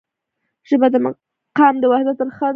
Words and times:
ژبه 0.69 0.87
د 0.93 0.95
قام 1.57 1.75
د 1.81 1.83
وحدت 1.91 2.17
رښه 2.27 2.45
ده. 2.47 2.47